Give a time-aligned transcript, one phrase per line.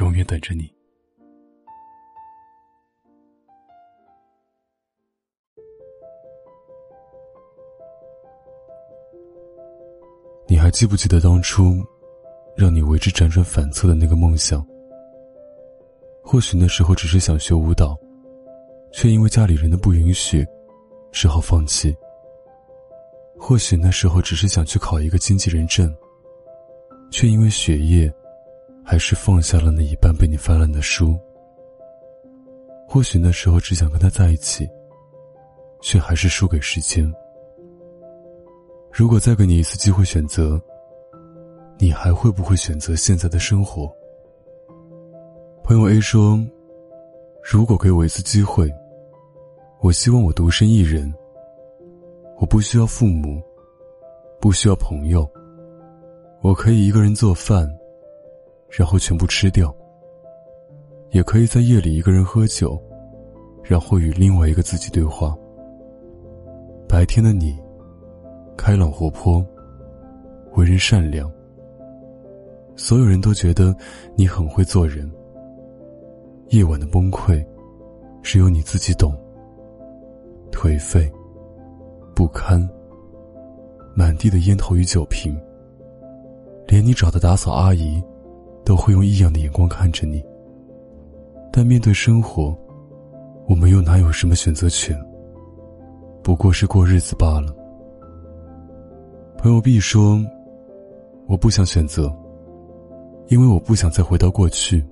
[0.00, 0.72] 永远等着你。
[10.46, 11.82] 你还记不记得当初，
[12.56, 14.64] 让你为之辗转反侧的那个梦想？
[16.22, 17.98] 或许那时候只是想学舞蹈，
[18.92, 20.46] 却因为家里人的不允许，
[21.12, 21.94] 只好放弃。
[23.38, 25.94] 或许那时候只是想去考一个经纪人证，
[27.10, 28.12] 却因为学业。
[28.84, 31.18] 还是放下了那一半被你翻烂的书。
[32.86, 34.68] 或许那时候只想跟他在一起，
[35.80, 37.10] 却还是输给时间。
[38.92, 40.60] 如果再给你一次机会选择，
[41.78, 43.90] 你还会不会选择现在的生活？
[45.64, 46.38] 朋友 A 说
[47.42, 48.70] ：“如果给我一次机会，
[49.80, 51.12] 我希望我独身一人。
[52.38, 53.42] 我不需要父母，
[54.40, 55.28] 不需要朋友，
[56.42, 57.68] 我可以一个人做饭。”
[58.68, 59.74] 然后全部吃掉。
[61.10, 62.76] 也可以在夜里一个人喝酒，
[63.62, 65.32] 然后与另外一个自己对话。
[66.88, 67.56] 白天的你，
[68.56, 69.44] 开朗活泼，
[70.54, 71.30] 为人善良，
[72.74, 73.72] 所有人都觉得
[74.16, 75.08] 你很会做人。
[76.48, 77.44] 夜晚的崩溃，
[78.22, 79.16] 只有你自己懂。
[80.50, 81.10] 颓废，
[82.14, 82.68] 不堪，
[83.94, 85.36] 满地的烟头与酒瓶，
[86.66, 88.02] 连你找的打扫阿姨。
[88.64, 90.24] 都会用异样的眼光看着你，
[91.52, 92.56] 但面对生活，
[93.46, 94.98] 我们又哪有什么选择权？
[96.22, 97.54] 不过是过日子罢了。
[99.36, 100.18] 朋友 B 说
[101.28, 102.10] ：“我不想选择，
[103.28, 104.82] 因为我不想再回到过去，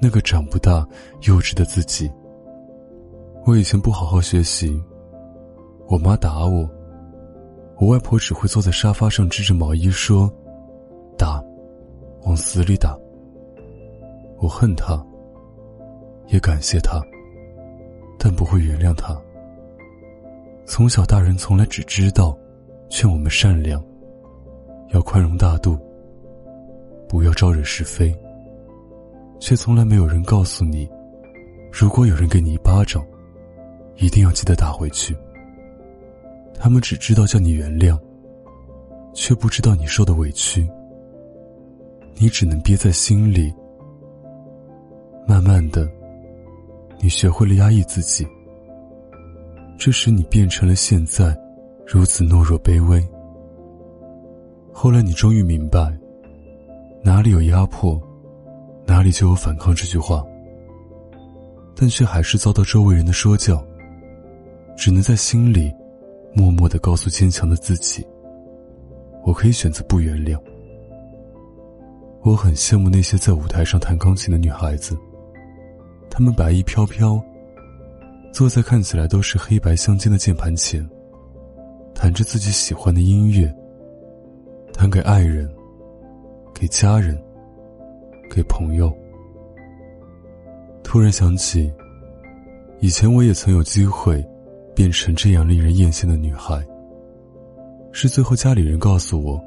[0.00, 0.86] 那个长不大、
[1.22, 2.08] 幼稚的自己。
[3.44, 4.80] 我以前不好好学习，
[5.88, 6.68] 我妈打我，
[7.78, 10.32] 我外婆只会坐在沙发上织着毛衣说。”
[11.18, 11.42] 打
[12.26, 12.94] 往死里打。
[14.38, 15.02] 我恨他，
[16.26, 17.00] 也感谢他，
[18.18, 19.18] 但不会原谅他。
[20.66, 22.36] 从小，大人从来只知道
[22.90, 23.82] 劝我们善良，
[24.92, 25.78] 要宽容大度，
[27.08, 28.14] 不要招惹是非，
[29.38, 30.86] 却从来没有人告诉你，
[31.72, 33.06] 如果有人给你一巴掌，
[33.96, 35.16] 一定要记得打回去。
[36.58, 37.96] 他们只知道叫你原谅，
[39.14, 40.68] 却不知道你受的委屈。
[42.18, 43.52] 你只能憋在心里，
[45.28, 45.86] 慢慢的，
[46.98, 48.26] 你学会了压抑自己。
[49.78, 51.36] 这使你变成了现在
[51.86, 53.06] 如此懦弱卑微。
[54.72, 55.94] 后来你终于明白，
[57.02, 58.00] 哪里有压迫，
[58.86, 60.24] 哪里就有反抗这句话。
[61.74, 63.62] 但却还是遭到周围人的说教，
[64.74, 65.70] 只能在心里，
[66.32, 68.02] 默默的告诉坚强的自己：
[69.22, 70.40] 我可以选择不原谅。
[72.26, 74.98] 我很羡慕那些在舞台上弹钢琴的女孩子，
[76.10, 77.22] 她们白衣飘飘，
[78.32, 80.84] 坐在看起来都是黑白相间的键盘前，
[81.94, 83.54] 弹着自己喜欢的音乐，
[84.72, 85.48] 弹给爱人、
[86.52, 87.16] 给家人、
[88.28, 88.92] 给朋友。
[90.82, 91.72] 突然想起，
[92.80, 94.20] 以前我也曾有机会
[94.74, 96.60] 变成这样令人艳羡的女孩，
[97.92, 99.40] 是最后家里人告诉我。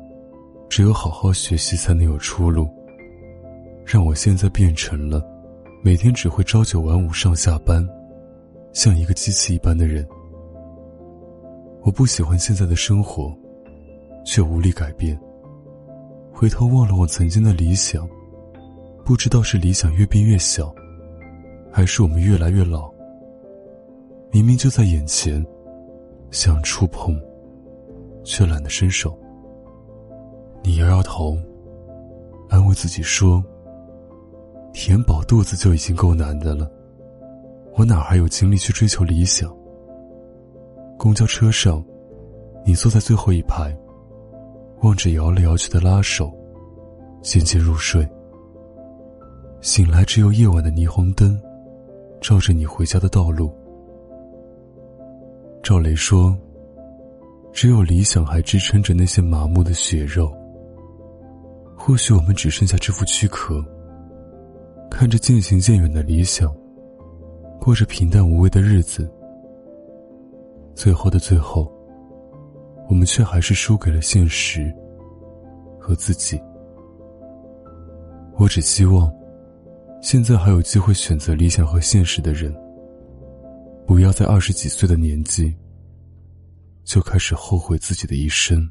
[0.69, 2.69] 只有好好学习才能有出路。
[3.83, 5.19] 让我现在变成了
[5.83, 7.83] 每天只会朝九晚五上下班，
[8.71, 10.07] 像一个机器一般的人。
[11.81, 13.35] 我不喜欢现在的生活，
[14.23, 15.19] 却无力改变。
[16.31, 18.07] 回头望了望曾经的理想，
[19.03, 20.73] 不知道是理想越变越小，
[21.71, 22.91] 还是我们越来越老。
[24.31, 25.43] 明明就在眼前，
[26.29, 27.19] 想触碰，
[28.23, 29.17] 却懒得伸手。
[30.63, 31.37] 你摇摇头，
[32.49, 33.43] 安慰自己说
[34.73, 36.69] ：“填饱肚子就已经够难的了，
[37.75, 39.53] 我哪还有精力去追求理想？”
[40.97, 41.83] 公交车上，
[42.65, 43.75] 你坐在最后一排，
[44.81, 46.31] 望着摇来摇去的拉手，
[47.21, 48.07] 渐渐入睡。
[49.61, 51.39] 醒来，只有夜晚的霓虹灯，
[52.21, 53.51] 照着你回家的道路。
[55.63, 56.37] 赵雷说
[57.51, 60.33] ：“只有理想还支撑着那些麻木的血肉。”
[61.81, 63.63] 或许我们只剩下这副躯壳，
[64.91, 66.53] 看着渐行渐远的理想，
[67.59, 69.09] 过着平淡无味的日子。
[70.75, 71.71] 最后的最后，
[72.89, 74.71] 我们却还是输给了现实
[75.79, 76.39] 和自己。
[78.37, 79.11] 我只希望，
[80.01, 82.53] 现在还有机会选择理想和现实的人，
[83.87, 85.55] 不要在二十几岁的年纪
[86.83, 88.69] 就开始后悔自己的一生。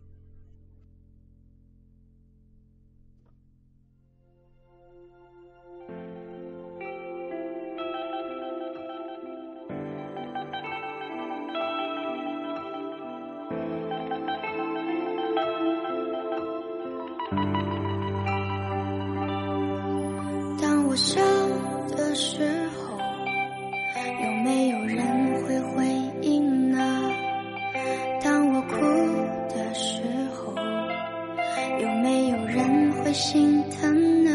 [33.18, 34.30] 心疼呢？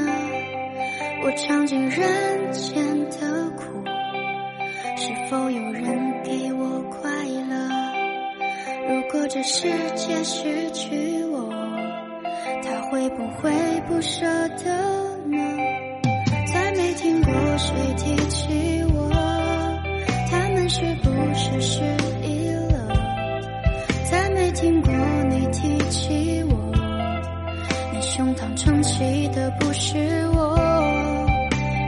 [1.24, 3.82] 我尝尽人间的苦，
[4.98, 7.10] 是否有人给我快
[7.50, 7.70] 乐？
[8.90, 11.50] 如果这世界失去我，
[12.62, 13.50] 他会不会
[13.88, 15.38] 不舍得呢？
[16.54, 18.83] 再没听过谁提起
[29.86, 29.98] 是
[30.30, 30.58] 我。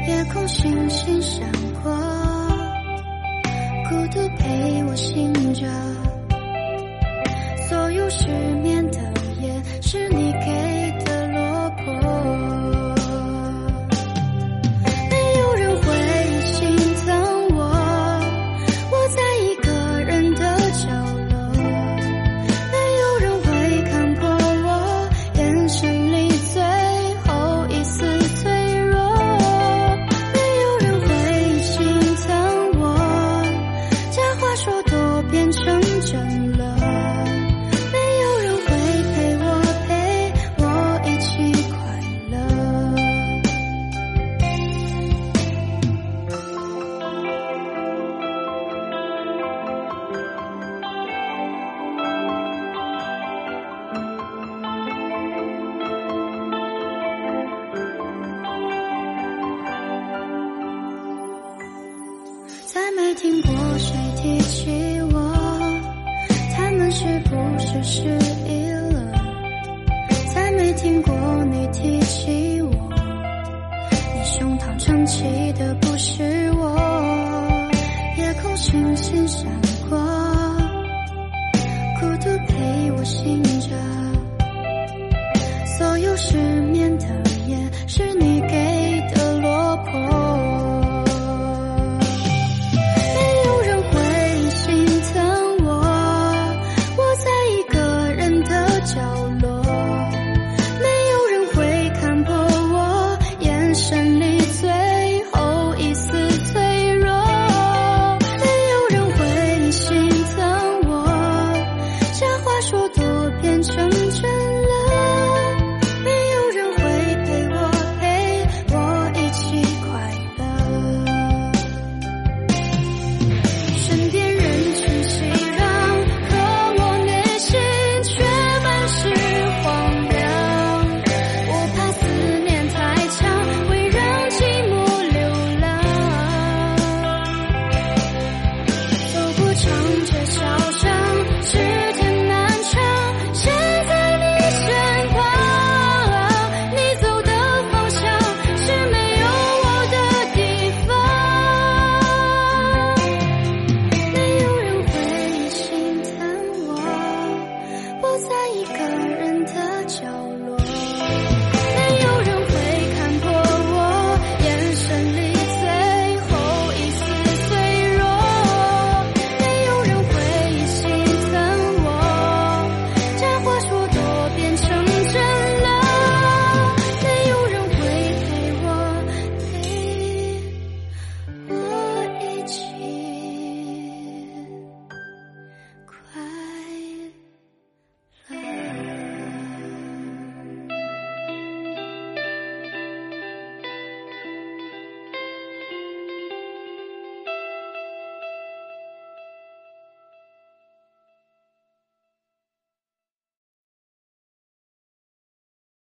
[0.05, 1.49] 夜空星星闪
[1.81, 1.89] 过，
[3.89, 5.65] 孤独陪我醒着，
[7.69, 8.27] 所有失
[8.61, 8.74] 眠
[67.81, 68.01] 只是
[68.47, 69.11] 遗了？
[70.33, 71.13] 再没听过
[71.45, 72.01] 你听